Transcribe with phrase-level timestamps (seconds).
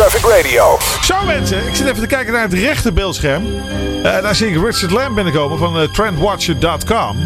[0.00, 0.78] Traffic Radio.
[1.02, 3.46] Zo mensen, ik zit even te kijken naar het rechter beeldscherm.
[3.46, 7.16] Uh, daar zie ik Richard Lamb binnenkomen van uh, trendwatcher.com.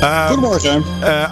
[0.00, 0.84] Uh, Goedemorgen.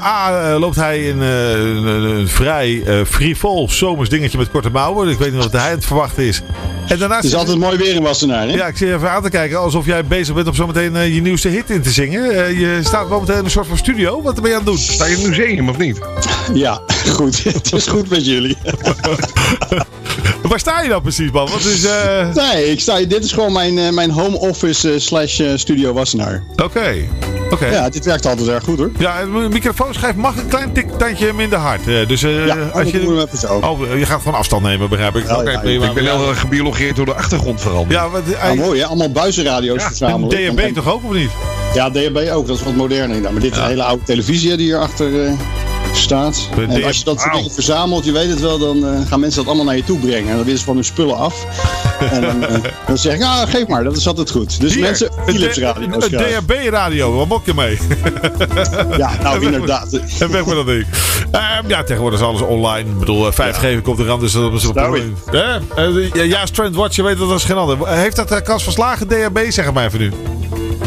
[0.02, 5.08] A loopt hij in een, een, vrij frivol zomers dingetje met korte mouwen.
[5.08, 6.42] Ik weet niet wat hij het verwachten is.
[6.88, 8.54] En daarnaast het is altijd mooi weer in Wassenaar, hè?
[8.54, 11.20] Ja, ik zie even aan te kijken alsof jij bezig bent om zometeen uh, je
[11.20, 12.22] nieuwste hit in te zingen.
[12.58, 14.22] je staat momenteel in een soort van studio.
[14.22, 14.78] Wat ben je aan het doen?
[14.78, 15.98] Sta je in een museum of niet?
[16.54, 16.80] Ja,
[17.16, 17.44] goed.
[17.44, 18.56] het is goed met jullie.
[20.52, 21.48] Waar sta je dan precies, man?
[21.50, 22.34] Wat is, uh...
[22.34, 26.42] Nee, ik sta, dit is gewoon mijn, uh, mijn home office uh, slash studio Wassenaar.
[26.52, 27.08] Oké.
[27.50, 27.70] Okay.
[27.70, 28.90] Ja, dit werkt altijd erg goed hoor.
[28.98, 31.84] Ja, een microfoonschijf mag een klein tandje minder hard.
[31.84, 33.54] dus ja, als je, doen even zo.
[33.54, 35.26] Oh, je gaat gewoon afstand nemen, begrijp ik.
[35.26, 38.00] Ja, okay, ja, ik ben wel gebiologeerd door de achtergrond veranderd.
[38.00, 40.28] Ja, wat, ah, mooi hè, allemaal buizenradio's verzamelen.
[40.28, 41.30] DNB toch ook of niet?
[41.74, 43.20] Ja, DNB ook, dat is wat moderner.
[43.20, 45.34] Maar dit is een hele oude televisie die hierachter
[45.96, 46.48] staat.
[46.56, 49.38] En als je dat soort dingen verzamelt, je weet het wel, dan uh, gaan mensen
[49.38, 50.28] dat allemaal naar je toe brengen.
[50.28, 51.46] En dan willen ze van hun spullen af.
[52.12, 52.56] en dan, uh,
[52.86, 54.60] dan zeg ik, ah, geef maar, dat is altijd goed.
[54.60, 55.88] Dus Hier, mensen, Philips radio.
[55.92, 57.78] Een DHB radio, wat mok je mee?
[58.96, 59.92] ja, nou inderdaad.
[59.92, 60.86] En weg met dat ding.
[61.32, 62.90] Uh, ja, tegenwoordig is alles online.
[62.90, 63.80] Ik bedoel, 5G ja.
[63.82, 65.16] komt eraan, dus dat is een probleem.
[65.32, 65.60] Ja,
[66.12, 67.88] ja, Strand je weet dat dat is geen ander.
[67.88, 70.12] Heeft dat de kans verslagen, DHB, zeg maar even nu?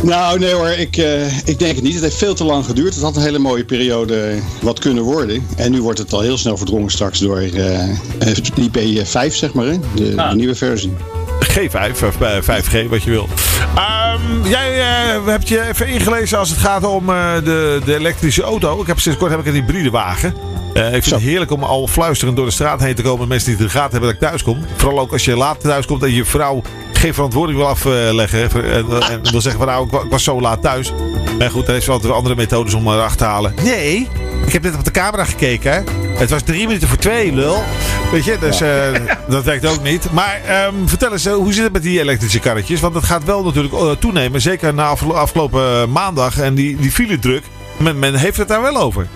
[0.06, 1.94] Nou, nee hoor, ik, uh, ik denk het niet.
[1.94, 2.94] Het heeft veel te lang geduurd.
[2.94, 5.48] Het had een hele mooie periode wat kunnen worden.
[5.56, 7.90] En nu wordt het al heel snel verdrongen straks door uh,
[8.60, 9.80] IP5, zeg maar, hè?
[9.96, 10.30] De, ah.
[10.30, 10.94] de nieuwe versie.
[11.44, 13.28] G5, of 5G, wat je wil.
[13.76, 18.44] Um, jij uh, hebt je even ingelezen als het gaat om uh, de, de elektrische
[18.44, 18.82] auto.
[18.82, 20.36] Ik heb sinds kort heb ik een hybride wagen.
[20.74, 21.16] Uh, ik vind Zo.
[21.16, 23.28] het heerlijk om al fluisterend door de straat heen te komen.
[23.28, 24.66] Mensen die het in de gaten hebben dat ik thuis kom.
[24.76, 26.62] Vooral ook als je laat thuis komt en je vrouw
[27.06, 28.52] geen verantwoording wil afleggen.
[28.52, 30.94] En, en wil zeggen van nou, ik was zo laat thuis.
[31.38, 33.54] Maar goed, er is wel andere methodes om erachter te halen.
[33.64, 34.08] Nee,
[34.46, 35.86] ik heb net op de camera gekeken.
[36.18, 37.64] Het was drie minuten voor twee, lul.
[38.12, 38.70] Weet je, dus uh,
[39.28, 40.12] dat werkt ook niet.
[40.12, 42.80] Maar um, vertel eens, hoe zit het met die elektrische karretjes?
[42.80, 44.42] Want dat gaat wel natuurlijk uh, toenemen.
[44.42, 47.44] Zeker na afgelopen maandag en die, die file druk.
[47.78, 49.08] Men, men heeft het daar wel over.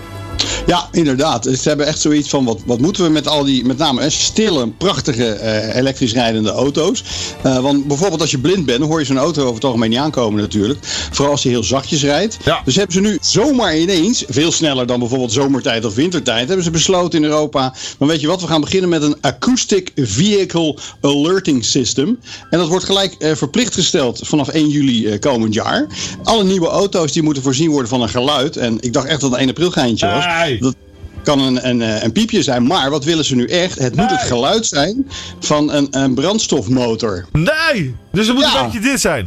[0.66, 1.44] Ja, inderdaad.
[1.44, 4.68] Ze hebben echt zoiets van, wat, wat moeten we met al die, met name stille,
[4.68, 7.03] prachtige uh, elektrisch rijdende auto's.
[7.46, 9.90] Uh, want bijvoorbeeld als je blind bent, dan hoor je zo'n auto over het algemeen
[9.90, 10.80] niet aankomen natuurlijk.
[11.12, 12.38] Vooral als hij heel zachtjes rijdt.
[12.46, 12.62] Ja.
[12.66, 16.72] Dus hebben ze nu zomaar ineens, veel sneller dan bijvoorbeeld zomertijd of wintertijd, hebben ze
[16.72, 21.66] besloten in Europa, dan weet je wat, we gaan beginnen met een Acoustic Vehicle Alerting
[21.66, 22.19] System.
[22.50, 25.88] En dat wordt gelijk uh, verplicht gesteld vanaf 1 juli komend jaar.
[26.24, 28.58] Alle nieuwe auto's die moeten voorzien worden van een geluid.
[28.58, 30.25] En ik dacht echt dat het een 1 april geintje was.
[30.58, 30.76] Dat
[31.24, 33.80] kan een, een, eh, een piepje zijn, maar wat willen ze nu echt?
[33.80, 35.08] Het moet het geluid zijn
[35.40, 37.26] van een, een brandstofmotor.
[37.32, 37.96] Nee!
[38.12, 38.60] Dus het moet ja.
[38.60, 39.26] een beetje dit zijn.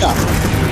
[0.00, 0.14] Ja.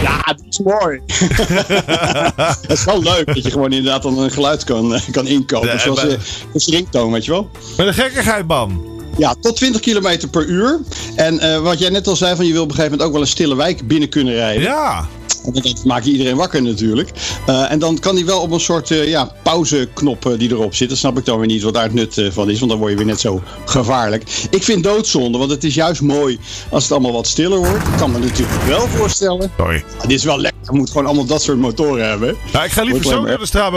[0.02, 1.00] Ja, dat is mooi.
[2.60, 5.68] het is wel leuk dat je gewoon inderdaad dan een geluid kan, eh, kan inkopen.
[5.68, 6.10] Nee, zoals maar...
[6.10, 7.50] een ringtoon, weet je wel.
[7.76, 8.89] Met een gekkigheid, man.
[9.20, 10.80] Ja, tot 20 km per uur.
[11.16, 13.14] En uh, wat jij net al zei, van je wil op een gegeven moment ook
[13.14, 14.62] wel een stille wijk binnen kunnen rijden.
[14.62, 15.08] Ja.
[15.52, 17.10] Dat maakt iedereen wakker natuurlijk.
[17.48, 20.74] Uh, en dan kan hij wel op een soort uh, ja, pauzeknop uh, die erop
[20.74, 20.88] zit.
[20.88, 22.58] Dat snap ik dan weer niet wat daar het nut van is.
[22.58, 24.22] Want dan word je weer net zo gevaarlijk.
[24.50, 26.38] Ik vind doodzonde, want het is juist mooi
[26.70, 27.86] als het allemaal wat stiller wordt.
[27.86, 29.52] Ik kan me natuurlijk wel voorstellen.
[29.56, 29.84] Sorry.
[30.00, 30.60] dit is wel lekker.
[30.70, 32.36] Je moet gewoon allemaal dat soort motoren hebben.
[32.52, 33.72] Ja, ik ga liever zo naar de straat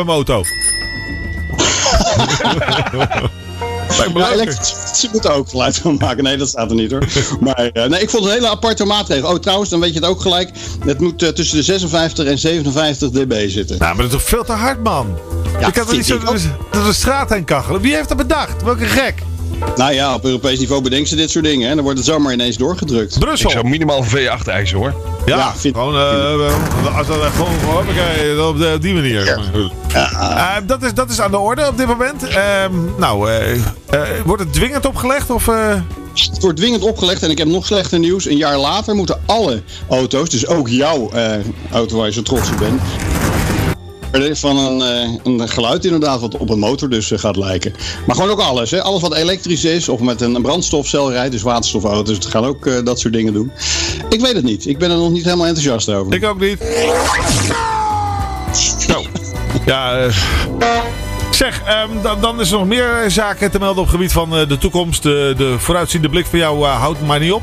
[4.13, 6.23] Ja, elektrische moeten ook geluid van maken.
[6.23, 7.05] Nee, dat staat er niet hoor.
[7.39, 9.29] Maar uh, nee, ik vond het een hele aparte maatregel.
[9.29, 10.49] Oh, trouwens, dan weet je het ook gelijk.
[10.85, 13.77] Het moet uh, tussen de 56 en 57 dB zitten.
[13.77, 15.17] Nou, maar dat is toch veel te hard, man?
[15.59, 17.81] Ja, ik had er niet zo door de straat heen kachelen.
[17.81, 18.63] Wie heeft dat bedacht?
[18.63, 19.13] Welke gek?
[19.75, 21.69] Nou ja, op Europees niveau bedenken ze dit soort dingen.
[21.69, 23.19] En dan wordt het zomaar ineens doorgedrukt.
[23.19, 23.49] Brussel.
[23.49, 24.93] Ik zou minimaal V8 eisen hoor.
[25.25, 29.25] Ja, ja vind, gewoon, uh, als dat gewoon, hoppakee, op, de, die manier.
[29.25, 29.39] Ja.
[29.95, 32.23] Uh, dat, is, dat is aan de orde op dit moment.
[32.23, 32.35] Uh,
[32.97, 33.29] nou,
[34.25, 35.29] wordt het dwingend opgelegd?
[35.29, 38.25] Of, Het wordt dwingend opgelegd en ik heb nog slechter nieuws.
[38.25, 41.11] Een jaar later moeten alle auto's, dus ook jouw
[41.71, 42.81] auto waar je zo trots op bent,
[44.21, 47.73] van een, uh, een geluid inderdaad wat op een motor dus uh, gaat lijken.
[48.05, 48.71] Maar gewoon ook alles.
[48.71, 48.81] Hè?
[48.81, 52.83] Alles wat elektrisch is of met een brandstofcel rijdt, dus waterstofauto's, het gaan ook uh,
[52.83, 53.51] dat soort dingen doen.
[54.09, 54.65] Ik weet het niet.
[54.65, 56.13] Ik ben er nog niet helemaal enthousiast over.
[56.13, 56.57] Ik ook niet.
[59.65, 60.09] Ja,
[61.31, 61.63] Zeg,
[62.01, 65.03] dan, dan, is er nog meer zaken te melden op het gebied van de toekomst.
[65.03, 67.41] De, de vooruitziende blik van jou houdt maar niet op.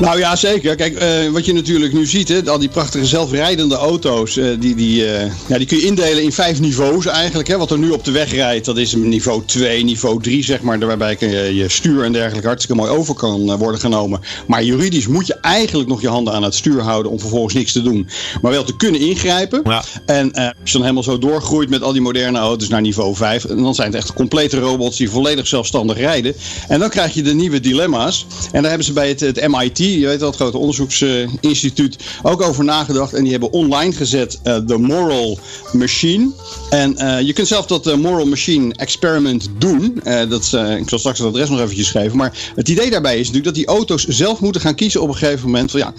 [0.00, 0.74] Nou ja, zeker.
[0.74, 4.74] Kijk, eh, wat je natuurlijk nu ziet, hè, al die prachtige zelfrijdende auto's, uh, die,
[4.74, 7.48] die, uh, ja, die kun je indelen in vijf niveaus eigenlijk.
[7.48, 7.56] Hè.
[7.56, 10.78] Wat er nu op de weg rijdt, dat is niveau 2, niveau 3, zeg maar,
[10.78, 14.20] waarbij je, je stuur en dergelijke hartstikke mooi over kan worden genomen.
[14.46, 17.72] Maar juridisch moet je eigenlijk nog je handen aan het stuur houden om vervolgens niks
[17.72, 18.08] te doen.
[18.42, 19.60] Maar wel te kunnen ingrijpen.
[19.64, 19.84] Ja.
[20.06, 23.42] En als je dan helemaal zo doorgroeit met al die moderne auto's naar niveau 5,
[23.42, 26.34] dan zijn het echt complete robots die volledig zelfstandig rijden.
[26.68, 28.26] En dan krijg je de nieuwe dilemma's.
[28.52, 32.42] En daar hebben ze bij het, het MIT je weet wel, het grote onderzoeksinstituut, ook
[32.42, 33.12] over nagedacht.
[33.12, 35.38] En die hebben online gezet uh, de Moral
[35.72, 36.30] Machine.
[36.70, 40.00] En uh, je kunt zelf dat uh, Moral Machine Experiment doen.
[40.04, 42.16] dat, ik zal straks het adres nog eventjes schrijven.
[42.16, 45.16] Maar het idee daarbij is natuurlijk dat die auto's zelf moeten gaan kiezen op een
[45.16, 45.70] gegeven moment.
[45.70, 45.92] Van ja,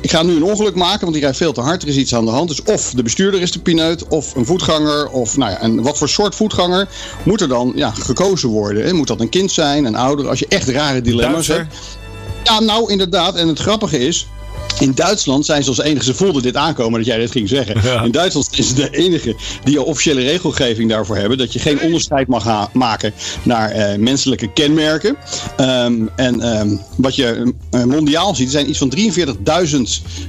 [0.00, 1.82] ik ga nu een ongeluk maken, want die rijdt veel te hard.
[1.82, 2.48] Er is iets aan de hand.
[2.48, 5.98] Dus of de bestuurder is de pineut, of een voetganger, of nou ja, en wat
[5.98, 6.88] voor soort voetganger
[7.22, 8.96] moet er dan ja, gekozen worden?
[8.96, 10.28] Moet dat een kind zijn, een ouder?
[10.28, 11.74] Als je echt rare dilemma's hebt.
[12.46, 13.34] Ja, nou inderdaad.
[13.34, 14.26] En het grappige is,
[14.78, 18.04] in Duitsland zijn ze als enige, ze voelden dit aankomen dat jij dit ging zeggen.
[18.04, 21.38] In Duitsland zijn ze de enige die officiële regelgeving daarvoor hebben.
[21.38, 23.12] Dat je geen onderscheid mag maken
[23.42, 25.16] naar uh, menselijke kenmerken.
[25.60, 29.80] Um, en um, wat je uh, mondiaal ziet, er zijn iets van 43.000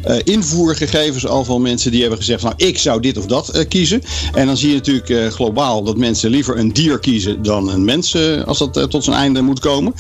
[0.08, 4.02] uh, invoergegevens al van mensen die hebben gezegd: Nou, ik zou dit of dat kiezen.
[4.34, 8.18] En dan zie je natuurlijk globaal dat mensen liever een dier kiezen dan een mens
[8.46, 9.94] als dat tot zijn einde moet komen.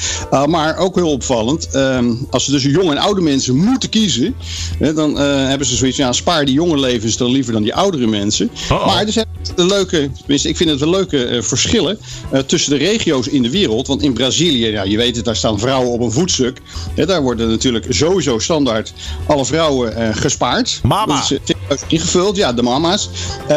[0.45, 4.35] maar ook heel opvallend, um, als ze dus jong en oude mensen moeten kiezen
[4.79, 8.07] dan uh, hebben ze zoiets ja, spaar die jonge levens dan liever dan die oudere
[8.07, 8.49] mensen.
[8.69, 8.85] -oh.
[8.85, 9.25] Maar er zijn
[9.55, 11.99] de leuke, tenminste, ik vind het wel leuke uh, verschillen
[12.33, 13.87] uh, tussen de regio's in de wereld.
[13.87, 16.61] Want in Brazilië, ja, je weet het, daar staan vrouwen op een voetstuk.
[16.95, 18.93] Hè, daar worden natuurlijk sowieso standaard
[19.27, 20.79] alle vrouwen gespaard.
[20.83, 21.23] Mama.
[21.67, 23.09] Dat is ingevuld, ja, de mama's.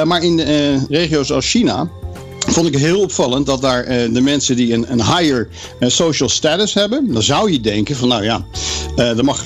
[0.05, 0.41] maar in
[0.89, 1.91] regio's als China
[2.47, 5.49] vond ik heel opvallend dat daar uh, de mensen die een, een higher
[5.81, 8.45] uh, social status hebben, dan zou je denken van nou ja,
[8.97, 9.45] uh, er mag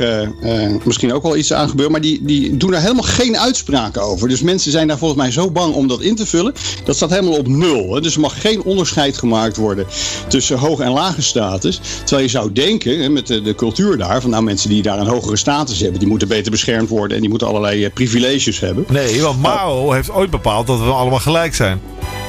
[0.85, 4.29] misschien ook wel iets aan gebeuren, maar die, die doen daar helemaal geen uitspraken over.
[4.29, 6.55] Dus mensen zijn daar volgens mij zo bang om dat in te vullen.
[6.85, 7.95] Dat staat helemaal op nul.
[7.95, 8.01] Hè?
[8.01, 9.87] Dus er mag geen onderscheid gemaakt worden
[10.29, 11.81] tussen hoge en lage status.
[11.99, 14.99] Terwijl je zou denken, hè, met de, de, cultuur daar, van nou mensen die daar
[14.99, 18.85] een hogere status hebben, die moeten beter beschermd worden en die moeten allerlei privileges hebben.
[18.89, 21.81] Nee, want Mao heeft ooit bepaald dat we allemaal gelijk zijn.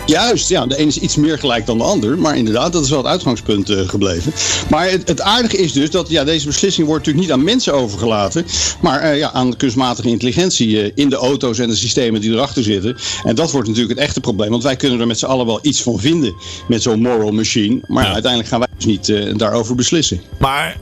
[0.06, 0.66] Juist, ja.
[0.66, 2.18] De een is iets meer gelijk dan de ander.
[2.18, 4.34] Maar inderdaad, dat is wel het uitgangspunt uh, gebleven.
[4.69, 7.74] Maar het, het, aardige is dus dat ja, deze beslissing wordt natuurlijk niet aan mensen
[7.74, 8.46] overgelaten.
[8.81, 12.63] Maar uh, ja, aan kunstmatige intelligentie uh, in de auto's en de systemen die erachter
[12.63, 12.98] zitten.
[13.24, 14.50] En dat wordt natuurlijk het echte probleem.
[14.50, 16.36] Want wij kunnen er met z'n allen wel iets van vinden
[16.68, 17.80] met zo'n moral machine.
[17.88, 18.13] Maar ja.
[18.13, 20.22] uiteindelijk gaan wij dus niet daarover beslissen.
[20.40, 20.78] Maar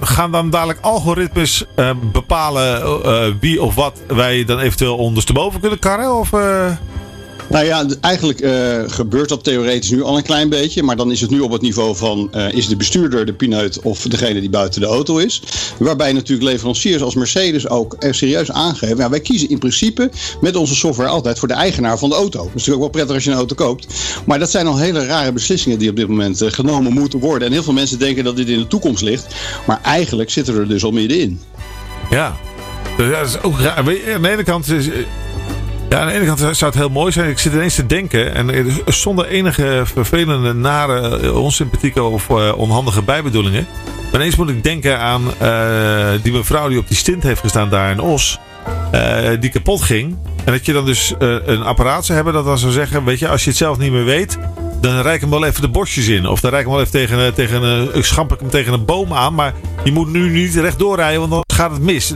[0.00, 1.64] gaan dan dadelijk algoritmes
[2.12, 6.18] bepalen wie of wat wij dan eventueel ondersteboven kunnen karren?
[6.18, 6.30] Of...
[7.52, 10.82] Nou ja, eigenlijk uh, gebeurt dat theoretisch nu al een klein beetje.
[10.82, 13.80] Maar dan is het nu op het niveau van uh, is de bestuurder de pineut
[13.80, 15.42] of degene die buiten de auto is.
[15.78, 19.10] Waarbij natuurlijk leveranciers als Mercedes ook serieus aangeven.
[19.10, 20.10] Wij kiezen in principe
[20.40, 22.38] met onze software altijd voor de eigenaar van de auto.
[22.38, 23.86] Dat is natuurlijk ook wel prettig als je een auto koopt.
[24.26, 27.46] Maar dat zijn al hele rare beslissingen die op dit moment uh, genomen moeten worden.
[27.48, 29.34] En heel veel mensen denken dat dit in de toekomst ligt.
[29.66, 31.40] Maar eigenlijk zitten we er dus al middenin.
[32.10, 32.36] Ja,
[32.96, 33.76] dat is ook raar.
[33.76, 34.88] Aan de ene kant is
[35.92, 37.30] ja, aan de ene kant zou het heel mooi zijn.
[37.30, 38.34] Ik zit ineens te denken.
[38.34, 43.66] En zonder enige vervelende, nare, eh, onsympathieke of uh, onhandige bijbedoelingen.
[43.84, 47.70] Maar ineens moet ik denken aan uh, die mevrouw die op die stint heeft gestaan
[47.70, 48.38] daar in Os.
[49.40, 50.16] Die kapot ging.
[50.44, 53.28] En dat je dan dus een apparaat zou hebben dat dan zou zeggen: Weet je,
[53.28, 54.38] als je het zelf niet meer weet
[54.82, 56.26] dan rijk hem wel even de bosjes in.
[56.26, 59.12] Of dan rijk hem wel even tegen, tegen, ik schamp ik hem tegen een boom
[59.12, 59.34] aan.
[59.34, 59.54] Maar
[59.84, 62.12] je moet nu niet rechtdoor rijden, want dan gaat het mis.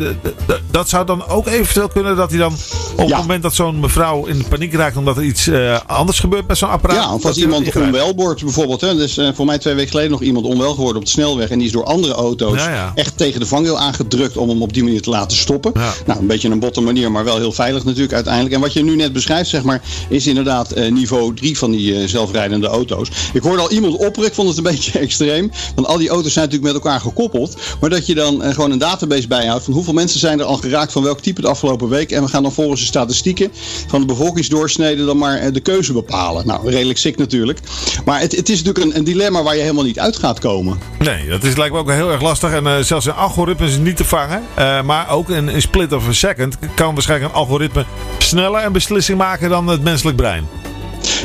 [0.71, 2.57] Dat zou dan ook eventueel kunnen dat hij dan
[2.97, 6.47] op het moment dat zo'n mevrouw in paniek raakt omdat er iets uh, anders gebeurt
[6.47, 6.97] met zo'n apparaat.
[6.97, 8.81] Ja, of als iemand onwel wordt bijvoorbeeld.
[8.81, 8.95] Hè.
[8.95, 11.49] Dus uh, voor mij twee weken geleden nog iemand onwel geworden op de snelweg.
[11.49, 12.93] En die is door andere auto's ja, ja.
[12.95, 15.73] echt tegen de vangrail aangedrukt om hem op die manier te laten stoppen.
[16.07, 18.55] Nou, een beetje een botte manier, maar wel heel veilig natuurlijk uiteindelijk.
[18.55, 22.09] En wat je nu net beschrijft, zeg maar, is inderdaad uh, niveau 3 van die
[22.09, 23.09] zelfrijdende auto's.
[23.33, 25.51] Ik hoorde al iemand opperen, ik vond het een beetje extreem.
[25.75, 27.57] Want al die auto's zijn natuurlijk met elkaar gekoppeld.
[27.81, 30.93] Maar dat je dan gewoon een database bijhoudt van hoeveel mensen zijn er al geraakt
[30.93, 32.11] van welk type de afgelopen week.
[32.11, 33.51] En we gaan dan volgens de statistieken
[33.87, 36.47] van de bevolkingsdoorsnede dan maar eh, de keuze bepalen.
[36.47, 37.61] Nou, redelijk sick natuurlijk.
[38.05, 40.79] Maar het, het is natuurlijk een, een, dilemma waar je helemaal niet uit gaat komen.
[40.99, 42.53] Nee, dat is lijkt me ook heel erg lastig.
[42.53, 44.43] En uh, zelfs in algoritmes niet te vangen.
[44.59, 47.85] Uh, maar ook in een split of a second kan waarschijnlijk een algoritme
[48.19, 50.66] sneller een beslissing maken dan het menselijk brein.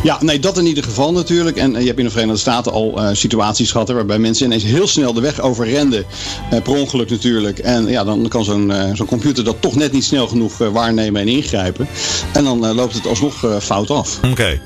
[0.04, 1.58] Ja, nee, dat in ieder geval natuurlijk.
[1.58, 4.88] En je hebt in de Verenigde Staten al uh, situaties gehad waarbij mensen ineens heel
[4.88, 6.06] snel de weg overrenden.
[6.54, 7.60] Uh, per ongeluk natuurlijk.
[7.60, 11.22] En ja, dan kan zo'n uh, zo'n computer dat toch net niet snel genoeg waarnemen
[11.22, 11.88] en ingrijpen.
[12.34, 14.18] En dan loopt het alsnog fout af.
[14.18, 14.28] Oké.
[14.28, 14.62] Okay.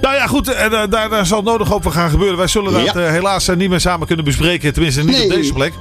[0.00, 0.48] Nou ja, goed.
[0.52, 2.36] En uh, daar, daar, zal nodig over gaan gebeuren.
[2.36, 4.72] Wij zullen dat uh, helaas niet meer samen kunnen bespreken.
[4.72, 5.24] Tenminste, niet nee.
[5.24, 5.72] op deze plek.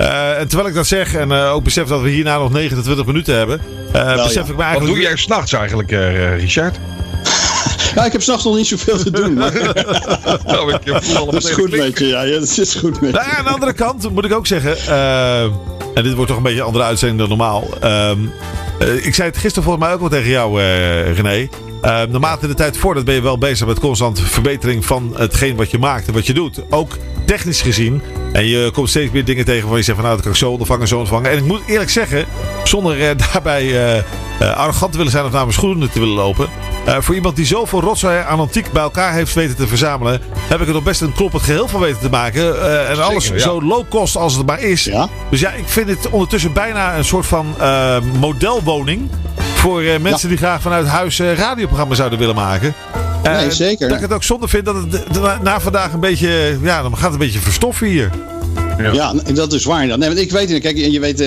[0.00, 3.36] Uh, en terwijl ik dat zeg en ook besef dat we hierna nog 29 minuten
[3.36, 3.60] hebben.
[3.92, 4.50] Wel, besef ja.
[4.50, 4.78] ik me eigenlijk...
[4.78, 5.90] Wat doe jij s'nachts eigenlijk,
[6.38, 6.78] Richard?
[7.94, 9.34] Ja, ik heb s'nachts nog niet zoveel te doen.
[9.34, 9.52] Maar...
[10.46, 12.24] nou, ik voel dat is goed met je, ja.
[12.24, 13.12] Dat is goed met.
[13.12, 14.76] Nou ja, aan de andere kant moet ik ook zeggen...
[14.88, 15.42] Uh,
[15.94, 17.68] en dit wordt toch een beetje een andere uitzending dan normaal.
[17.84, 18.10] Uh,
[18.80, 20.62] uh, ik zei het gisteren volgens mij ook wel tegen jou,
[21.12, 21.48] René.
[21.82, 25.78] naarmate de tijd voordat ben je wel bezig met constant verbetering van hetgeen wat je
[25.78, 26.60] maakt en wat je doet.
[26.70, 26.96] Ook
[27.26, 28.02] technisch gezien.
[28.32, 30.38] En je komt steeds meer dingen tegen waar je zegt van nou dat kan ik
[30.38, 31.30] zo ontvangen, zo ontvangen.
[31.30, 32.26] En ik moet eerlijk zeggen,
[32.64, 33.94] zonder daarbij
[34.40, 36.48] uh, arrogant te willen zijn of naar mijn schoenen te willen lopen.
[36.86, 40.66] Voor iemand die zoveel rotzooi aan antiek bij elkaar heeft weten te verzamelen, heb ik
[40.66, 42.62] er nog best een kloppend geheel van weten te maken.
[42.88, 43.38] En alles ja.
[43.38, 44.84] zo low cost als het maar is.
[44.84, 45.08] Ja?
[45.30, 47.54] Dus ja, ik vind het ondertussen bijna een soort van
[48.18, 49.10] modelwoning.
[49.54, 50.28] Voor mensen ja.
[50.28, 52.74] die graag vanuit huis radioprogramma's zouden willen maken.
[53.22, 53.88] Nee, zeker.
[53.88, 57.02] Dat ik het ook zonde vind dat het na vandaag een beetje, ja, dan gaat
[57.04, 58.10] het een beetje verstoffen hier.
[58.78, 58.92] Ja.
[58.92, 59.86] ja, dat is waar.
[59.86, 61.26] Nee, want ik weet, kijk, je weet, uh,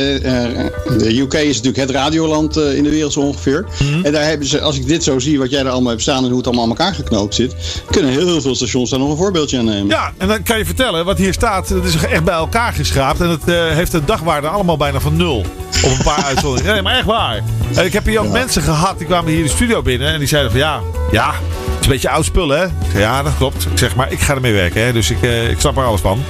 [0.97, 3.65] de UK is natuurlijk het radioland uh, in de wereld zo ongeveer.
[3.79, 4.05] Mm -hmm.
[4.05, 6.23] En daar hebben ze, als ik dit zo zie, wat jij er allemaal hebt staan
[6.23, 7.55] en hoe het allemaal aan elkaar geknoopt zit,
[7.91, 9.87] kunnen heel, veel stations daar nog een voorbeeldje aan nemen.
[9.87, 13.21] Ja, en dan kan je vertellen, wat hier staat, het is echt bij elkaar geschraapt
[13.21, 15.45] en het uh, heeft een dagwaarde allemaal bijna van nul.
[15.83, 16.73] Op een paar uitzonderingen.
[16.73, 17.43] Nee, maar echt waar.
[17.83, 18.31] Ik heb hier ook ja.
[18.31, 21.79] mensen gehad, die kwamen hier de studio binnen en die zeiden van ja, ja, het
[21.79, 22.65] is een beetje oud spul hè.
[22.95, 23.65] Ja, dat klopt.
[23.71, 26.23] Ik zeg maar, ik ga ermee werken hè, dus ik, ik snap er alles van.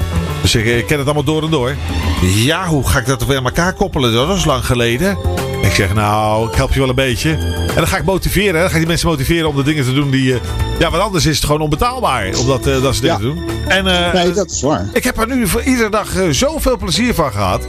[0.46, 1.76] Dus ik, ik ken het allemaal door en door.
[2.22, 4.14] Ja, hoe ga ik dat weer aan elkaar koppelen?
[4.14, 5.18] Dat is lang geleden.
[5.62, 7.30] Ik zeg, nou, ik help je wel een beetje.
[7.32, 8.54] En dan ga ik motiveren.
[8.54, 8.60] Hè?
[8.60, 10.32] Dan ga ik die mensen motiveren om de dingen te doen die...
[10.32, 10.38] Uh,
[10.80, 13.16] ja, want anders is het gewoon onbetaalbaar om dat, uh, dat soort dingen ja.
[13.16, 13.44] te doen.
[13.68, 14.88] En, uh, nee, dat is waar.
[14.94, 17.68] Ik heb er nu voor iedere dag zoveel plezier van gehad.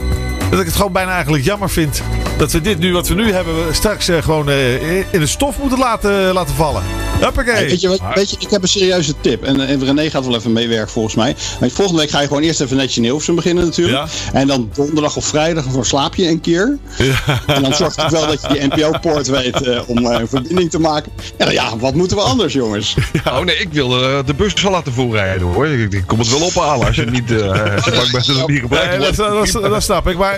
[0.49, 2.01] Dat ik het gewoon bijna eigenlijk jammer vind
[2.37, 5.59] dat we dit nu, wat we nu hebben, straks uh, gewoon uh, in de stof
[5.59, 6.83] moeten laten, laten vallen.
[7.21, 7.53] Hoppakee.
[7.53, 9.43] Hey, weet, je, wat, weet je, ik heb een serieuze tip.
[9.43, 11.35] En, en René gaat wel even meewerken volgens mij.
[11.59, 13.97] Maar volgende week ga je gewoon eerst even netjes in Hilversum beginnen natuurlijk.
[13.97, 14.07] Ja.
[14.33, 16.77] En dan donderdag of vrijdag voor slaap je een keer.
[16.97, 17.41] Ja.
[17.47, 20.79] En dan zorg je wel dat je die NPO-poort weet uh, om een verbinding te
[20.79, 21.11] maken.
[21.37, 22.95] En ja, wat moeten we anders jongens?
[23.23, 23.39] Ja.
[23.39, 25.67] Oh nee, ik wil de bus wel laten voorrijden hoor.
[25.67, 27.31] Ik, ik kom het wel ophalen als je niet,
[27.75, 29.17] als je bang bent dat het niet gebruikt wordt.
[29.17, 30.17] Nee, dat, dat, dat snap ik.
[30.17, 30.36] Maar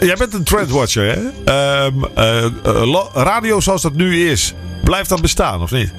[0.00, 1.84] jij bent een trendwatcher, hè?
[1.84, 5.92] Um, uh, uh, radio zoals dat nu is, blijft dat bestaan, of niet?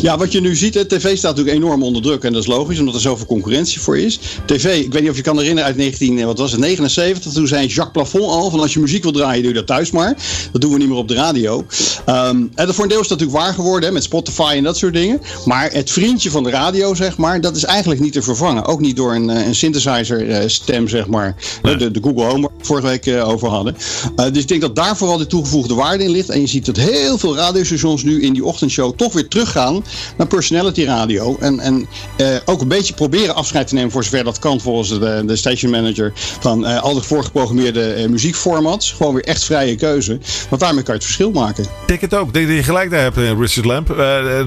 [0.00, 2.24] Ja, wat je nu ziet, tv staat natuurlijk enorm onder druk.
[2.24, 4.18] En dat is logisch, omdat er zoveel concurrentie voor is.
[4.44, 7.32] TV, ik weet niet of je kan herinneren uit 19, wat was het, 79.
[7.32, 9.90] Toen zei Jacques Plafond al, van als je muziek wil draaien, doe je dat thuis
[9.90, 10.16] maar.
[10.52, 11.66] Dat doen we niet meer op de radio.
[12.06, 14.76] Um, en voor een deel is dat natuurlijk waar geworden, hè, met Spotify en dat
[14.76, 15.20] soort dingen.
[15.44, 18.64] Maar het vriendje van de radio, zeg maar, dat is eigenlijk niet te vervangen.
[18.64, 21.36] Ook niet door een, een synthesizer stem, zeg maar.
[21.62, 21.76] Nee.
[21.76, 23.76] De, de, Google Home, waar we vorige week over hadden.
[24.16, 26.28] Uh, dus ik denk dat daar vooral de toegevoegde waarde in ligt.
[26.28, 29.84] En je ziet dat heel veel radiostations nu in die ochtendshow toch weer teruggaan
[30.16, 31.36] naar personality radio.
[31.40, 34.88] En, en uh, ook een beetje proberen afscheid te nemen voor zover dat kan volgens
[34.88, 36.12] de, de station manager.
[36.40, 38.92] Van uh, al de voorgeprogrammeerde uh, muziekformats.
[38.92, 40.18] Gewoon weer echt vrije keuze.
[40.48, 41.64] Want daarmee kan je het verschil maken.
[41.64, 42.26] Ik denk het ook.
[42.26, 43.86] Ik denk dat je gelijk daar hebt, Richard Lamp.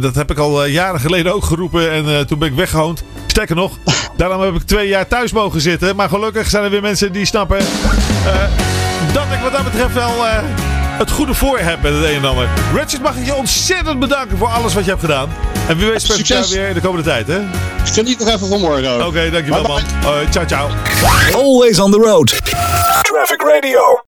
[0.02, 1.92] dat heb ik al jaren geleden ook geroepen.
[1.92, 3.04] En toen ben ik weggehoond.
[3.28, 3.78] Sterker nog,
[4.18, 5.96] daarom heb ik twee jaar thuis mogen zitten.
[5.96, 7.58] Maar gelukkig zijn er weer mensen die snappen
[9.14, 10.26] dat ik wat dat betreft wel
[11.02, 12.50] het goede voor heb met het een en ander.
[12.74, 15.30] Richard, mag ik je ontzettend bedanken voor alles wat je hebt gedaan.
[15.68, 17.40] En wie weet spreken we elkaar weer de komende tijd, hè?
[17.84, 18.96] Geniet nog even van morgen.
[18.96, 19.82] Oké, okay, dankjewel, man.
[20.04, 20.70] Uh, ciao, ciao.
[21.34, 22.28] Always on the road.
[23.02, 24.00] Traffic Radio.